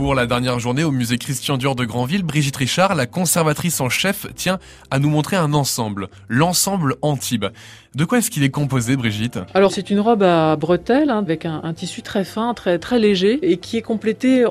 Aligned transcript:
Pour 0.00 0.14
la 0.14 0.24
dernière 0.24 0.58
journée 0.58 0.82
au 0.82 0.92
musée 0.92 1.18
Christian 1.18 1.58
Dior 1.58 1.74
de 1.74 1.84
Granville, 1.84 2.22
Brigitte 2.22 2.56
Richard, 2.56 2.94
la 2.94 3.04
conservatrice 3.04 3.82
en 3.82 3.90
chef, 3.90 4.26
tient 4.34 4.58
à 4.90 4.98
nous 4.98 5.10
montrer 5.10 5.36
un 5.36 5.52
ensemble, 5.52 6.08
l'ensemble 6.26 6.96
Antibes. 7.02 7.48
De 7.96 8.04
quoi 8.04 8.18
est-ce 8.18 8.30
qu'il 8.30 8.44
est 8.44 8.50
composé, 8.50 8.96
Brigitte? 8.96 9.40
Alors 9.52 9.72
c'est 9.72 9.90
une 9.90 9.98
robe 9.98 10.22
à 10.22 10.54
bretelles 10.54 11.10
hein, 11.10 11.18
avec 11.18 11.44
un, 11.44 11.60
un, 11.64 11.74
tissu 11.74 12.02
très 12.02 12.22
fin, 12.22 12.54
très 12.54 12.78
très 12.78 13.00
léger 13.00 13.40
et 13.42 13.56
qui 13.56 13.76
est 13.76 13.82
complétée 13.82 14.44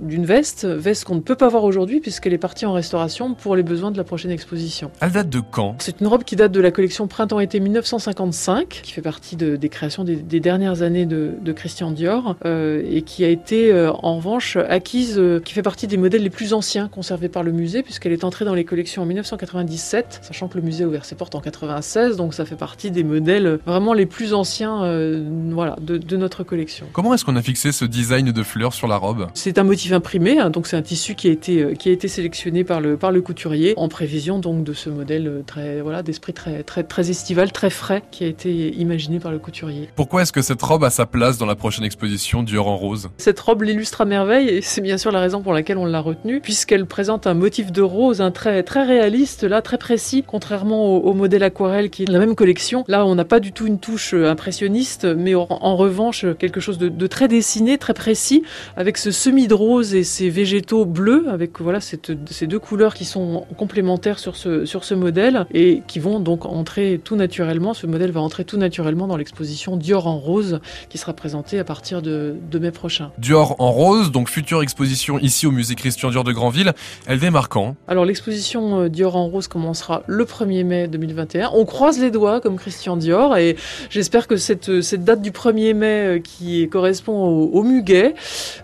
d'une 0.00 0.26
veste, 0.26 0.66
veste 0.66 1.04
qu'on 1.04 1.14
ne 1.14 1.20
peut 1.20 1.34
pas 1.34 1.48
voir 1.48 1.64
aujourd'hui 1.64 2.00
puisqu'elle 2.00 2.34
est 2.34 2.38
partie 2.38 2.66
en 2.66 2.74
restauration 2.74 3.32
pour 3.32 3.56
les 3.56 3.62
besoins 3.62 3.92
de 3.92 3.96
la 3.96 4.04
prochaine 4.04 4.30
exposition. 4.30 4.90
Elle 5.00 5.12
date 5.12 5.30
de 5.30 5.40
quand? 5.40 5.76
C'est 5.78 6.02
une 6.02 6.06
robe 6.06 6.24
qui 6.24 6.36
date 6.36 6.52
de 6.52 6.60
la 6.60 6.70
collection 6.70 7.06
printemps-été 7.06 7.60
1955, 7.60 8.68
qui 8.82 8.92
fait 8.92 9.00
partie 9.00 9.36
de, 9.36 9.56
des 9.56 9.70
créations 9.70 10.04
des, 10.04 10.16
des, 10.16 10.40
dernières 10.40 10.82
années 10.82 11.06
de, 11.06 11.32
de 11.40 11.52
Christian 11.52 11.92
Dior 11.92 12.36
euh, 12.44 12.82
et 12.86 13.00
qui 13.00 13.24
a 13.24 13.28
été 13.28 13.72
euh, 13.72 13.90
en 13.90 14.16
revanche 14.16 14.56
acquise, 14.56 15.14
euh, 15.16 15.40
qui 15.40 15.54
fait 15.54 15.62
partie 15.62 15.86
des 15.86 15.96
modèles 15.96 16.22
les 16.24 16.30
plus 16.30 16.52
anciens 16.52 16.88
conservés 16.88 17.30
par 17.30 17.42
le 17.42 17.52
musée 17.52 17.82
puisqu'elle 17.82 18.12
est 18.12 18.24
entrée 18.24 18.44
dans 18.44 18.54
les 18.54 18.64
collections 18.64 19.00
en 19.00 19.06
1997, 19.06 20.20
sachant 20.20 20.48
que 20.48 20.58
le 20.58 20.62
musée 20.62 20.84
a 20.84 20.88
ouvert 20.88 21.06
ses 21.06 21.14
portes 21.14 21.34
en 21.34 21.40
96, 21.40 22.18
donc 22.18 22.34
ça 22.34 22.44
fait 22.44 22.54
partie 22.54 22.81
des 22.90 23.04
modèles 23.04 23.58
vraiment 23.66 23.92
les 23.92 24.06
plus 24.06 24.34
anciens 24.34 24.82
euh, 24.84 25.22
voilà, 25.50 25.76
de, 25.80 25.96
de, 25.98 26.16
notre 26.16 26.44
collection. 26.44 26.86
Comment 26.92 27.14
est-ce 27.14 27.24
qu'on 27.24 27.36
a 27.36 27.42
fixé 27.42 27.72
ce 27.72 27.84
design 27.84 28.32
de 28.32 28.42
fleurs 28.42 28.74
sur 28.74 28.88
la 28.88 28.96
robe? 28.96 29.28
C'est 29.34 29.58
un 29.58 29.64
motif 29.64 29.92
imprimé, 29.92 30.38
hein, 30.38 30.50
donc 30.50 30.66
c'est 30.66 30.76
un 30.76 30.82
tissu 30.82 31.14
qui 31.14 31.28
a 31.28 31.30
été, 31.30 31.62
euh, 31.62 31.74
qui 31.74 31.88
a 31.88 31.92
été 31.92 32.08
sélectionné 32.08 32.64
par 32.64 32.80
le, 32.80 32.96
par 32.96 33.12
le 33.12 33.20
couturier 33.20 33.74
en 33.76 33.88
prévision 33.88 34.38
donc 34.38 34.64
de 34.64 34.72
ce 34.72 34.90
modèle 34.90 35.26
euh, 35.26 35.42
très 35.46 35.80
voilà 35.80 36.02
d'esprit 36.02 36.32
très, 36.32 36.62
très, 36.62 36.82
très 36.84 37.10
estival, 37.10 37.52
très 37.52 37.70
frais 37.70 38.02
qui 38.10 38.24
a 38.24 38.26
été 38.26 38.74
imaginé 38.76 39.20
par 39.20 39.32
le 39.32 39.38
couturier. 39.38 39.88
Pourquoi 39.96 40.22
est-ce 40.22 40.32
que 40.32 40.42
cette 40.42 40.62
robe 40.62 40.84
a 40.84 40.90
sa 40.90 41.06
place 41.06 41.38
dans 41.38 41.46
la 41.46 41.54
prochaine 41.54 41.84
exposition 41.84 42.42
Dior 42.42 42.68
en 42.68 42.76
rose? 42.76 43.10
Cette 43.18 43.40
robe 43.40 43.62
l'illustre 43.62 44.00
à 44.00 44.04
merveille 44.04 44.48
et 44.48 44.62
c'est 44.62 44.80
bien 44.80 44.98
sûr 44.98 45.12
la 45.12 45.20
raison 45.20 45.42
pour 45.42 45.52
laquelle 45.52 45.78
on 45.78 45.86
l'a 45.86 46.00
retenue 46.00 46.40
puisqu'elle 46.40 46.86
présente 46.86 47.26
un 47.26 47.34
motif 47.34 47.72
de 47.72 47.82
rose, 47.82 48.20
un 48.20 48.30
très, 48.30 48.62
très 48.62 48.84
réaliste, 48.84 49.44
là 49.44 49.62
très 49.62 49.78
précis, 49.78 50.24
contrairement 50.26 50.96
au, 50.96 51.00
au 51.00 51.14
modèle 51.14 51.42
aquarelle 51.42 51.90
qui 51.90 52.04
est 52.04 52.10
la 52.10 52.18
même 52.18 52.34
collection 52.34 52.71
Là, 52.88 53.06
on 53.06 53.14
n'a 53.14 53.24
pas 53.24 53.40
du 53.40 53.52
tout 53.52 53.66
une 53.66 53.78
touche 53.78 54.14
euh, 54.14 54.30
impressionniste, 54.30 55.04
mais 55.04 55.34
en, 55.34 55.76
revanche, 55.76 56.26
quelque 56.38 56.60
chose 56.60 56.78
de, 56.78 56.88
de, 56.88 57.06
très 57.06 57.28
dessiné, 57.28 57.78
très 57.78 57.94
précis, 57.94 58.42
avec 58.76 58.98
ce 58.98 59.10
semi 59.10 59.46
de 59.46 59.54
rose 59.54 59.94
et 59.94 60.04
ces 60.04 60.30
végétaux 60.30 60.84
bleus, 60.84 61.26
avec 61.30 61.60
voilà 61.60 61.80
cette, 61.80 62.12
ces 62.30 62.46
deux 62.46 62.58
couleurs 62.58 62.94
qui 62.94 63.04
sont 63.04 63.46
complémentaires 63.56 64.18
sur 64.18 64.36
ce, 64.36 64.64
sur 64.64 64.84
ce 64.84 64.94
modèle 64.94 65.46
et 65.52 65.82
qui 65.86 65.98
vont 65.98 66.20
donc 66.20 66.44
entrer 66.44 67.00
tout 67.02 67.16
naturellement. 67.16 67.74
Ce 67.74 67.86
modèle 67.86 68.12
va 68.12 68.20
entrer 68.20 68.44
tout 68.44 68.56
naturellement 68.56 69.06
dans 69.06 69.16
l'exposition 69.16 69.76
Dior 69.76 70.06
en 70.06 70.18
rose 70.18 70.60
qui 70.88 70.98
sera 70.98 71.12
présentée 71.12 71.58
à 71.58 71.64
partir 71.64 72.02
de, 72.02 72.36
de 72.50 72.58
mai 72.58 72.70
prochain. 72.70 73.10
Dior 73.18 73.56
en 73.58 73.70
rose, 73.70 74.10
donc 74.10 74.28
future 74.28 74.62
exposition 74.62 75.18
ici 75.18 75.46
au 75.46 75.50
musée 75.50 75.74
Christian 75.74 76.10
Dior 76.10 76.24
de 76.24 76.32
Granville. 76.32 76.72
Elle 77.06 77.18
démarre 77.18 77.48
quand? 77.48 77.76
Alors 77.88 78.04
l'exposition 78.04 78.82
euh, 78.82 78.88
Dior 78.88 79.16
en 79.16 79.26
rose 79.26 79.48
commencera 79.48 80.02
le 80.06 80.24
1er 80.24 80.64
mai 80.64 80.88
2021. 80.88 81.50
On 81.54 81.64
croise 81.64 81.98
les 81.98 82.10
doigts 82.10 82.40
comme 82.40 82.56
Christian 82.62 82.96
Dior 82.96 83.36
et 83.36 83.56
j'espère 83.90 84.28
que 84.28 84.36
cette, 84.36 84.82
cette 84.82 85.04
date 85.04 85.20
du 85.20 85.32
1er 85.32 85.74
mai 85.74 85.86
euh, 85.86 86.18
qui 86.20 86.68
correspond 86.68 87.12
au, 87.12 87.50
au 87.52 87.62
muguet, 87.64 88.14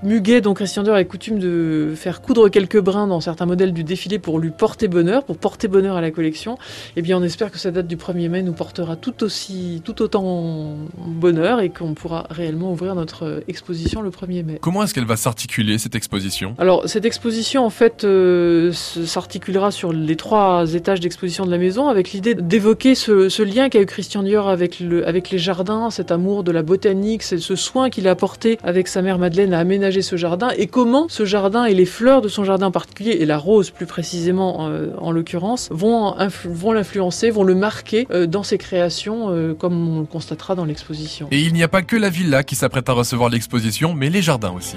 muguet 0.03 0.41
dont 0.41 0.55
Christian 0.55 0.85
Dior 0.85 0.95
a 0.95 1.05
coutume 1.05 1.39
de 1.39 1.93
faire 1.97 2.23
coudre 2.23 2.49
quelques 2.49 2.81
brins 2.81 3.07
dans 3.07 3.21
certains 3.21 3.47
modèles 3.47 3.73
du 3.73 3.83
défilé 3.83 4.19
pour 4.19 4.39
lui 4.39 4.51
porter 4.51 4.87
bonheur, 4.87 5.25
pour 5.25 5.39
porter 5.39 5.67
bonheur 5.67 5.97
à 5.97 6.01
la 6.01 6.11
collection, 6.11 6.59
eh 6.97 7.03
bien 7.03 7.19
on 7.19 7.23
espère 7.23 7.51
que 7.51 7.59
cette 7.59 7.75
date 7.75 7.89
du 7.89 7.97
1er 7.97 8.29
mai 8.29 8.43
nous 8.43 8.53
portera 8.53 8.95
tout 8.97 9.25
aussi, 9.25 9.83
tout 9.85 10.01
autant 10.03 10.77
bonheur 10.97 11.61
et 11.61 11.71
qu'on 11.71 11.95
pourra 11.95 12.27
réellement 12.31 12.71
ouvrir 12.73 12.95
notre 12.95 13.43
exposition 13.49 14.01
le 14.01 14.11
1er 14.11 14.45
mai. 14.45 14.59
Comment 14.61 14.85
est-ce 14.85 14.95
qu'elle 14.95 15.07
va 15.07 15.17
s'articuler 15.17 15.79
cette 15.79 15.97
exposition? 15.97 16.55
Alors 16.59 16.89
cette 16.89 17.05
exposition 17.05 17.65
en 17.65 17.71
fait 17.71 18.05
euh, 18.05 18.73
s'articulera 18.73 19.71
sur 19.71 19.93
les 19.93 20.17
trois 20.17 20.75
étages 20.75 21.01
d'exposition 21.01 21.45
de 21.45 21.51
la 21.51 21.59
maison 21.59 21.89
avec 21.89 22.13
l'idée 22.13 22.35
d'évoquer 22.35 22.95
ce, 22.95 23.29
ce 23.29 23.43
lien 23.43 23.69
qu'a 23.69 23.81
eu 23.81 23.87
Christian 23.89 24.23
Dior 24.23 24.49
avec, 24.49 24.81
le, 24.81 25.07
avec 25.09 25.31
les 25.31 25.39
jardins, 25.39 25.91
cet 25.91 26.13
amour 26.13 26.45
de 26.45 26.53
la 26.53 26.63
botanique, 26.63 27.23
c'est 27.23 27.39
ce 27.39 27.57
soin 27.57 27.91
qu'il 27.91 28.07
a 28.07 28.13
apporté 28.13 28.59
avec 28.63 28.87
sa 28.87 29.03
mère 29.03 29.19
Madeleine 29.19 29.53
à 29.53 29.59
aménager 29.59 30.03
ce 30.03 30.17
jardin 30.17 30.51
et 30.57 30.67
comment 30.67 31.07
ce 31.09 31.25
jardin 31.25 31.65
et 31.65 31.75
les 31.75 31.87
fleurs 31.87 32.21
de 32.21 32.29
son 32.29 32.45
jardin 32.45 32.67
en 32.67 32.71
particulier, 32.71 33.17
et 33.21 33.27
la 33.27 33.39
rose 33.39 33.71
plus 33.71 33.87
précisément 33.87 34.69
euh, 34.69 34.89
en 34.99 35.11
l'occurrence, 35.11 35.69
vont, 35.73 36.15
vont 36.45 36.73
l'influencer, 36.73 37.31
vont 37.31 37.45
le 37.45 37.55
marquer 37.55 38.07
euh, 38.11 38.27
dans 38.27 38.43
ses 38.43 38.59
créations 38.59 39.31
euh, 39.31 39.55
comme 39.55 39.97
on 39.97 40.01
le 40.01 40.07
constatera 40.07 40.55
dans 40.55 40.65
l'exposition. 40.65 41.29
Et 41.31 41.41
il 41.41 41.55
n'y 41.55 41.63
a 41.63 41.69
pas 41.69 41.83
que 41.83 41.97
la 41.97 42.11
villa 42.11 42.43
qui 42.45 42.55
s'apprête 42.55 42.89
à 42.89 42.93
recevoir 42.93 43.31
l'exposition, 43.31 43.95
mais 43.95 44.11
les 44.11 44.23
jardins 44.23 44.53
aussi. 44.57 44.77